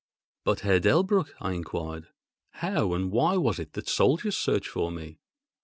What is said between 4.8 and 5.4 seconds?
me?"